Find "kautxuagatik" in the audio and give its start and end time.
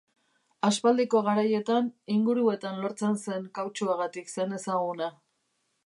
3.59-4.35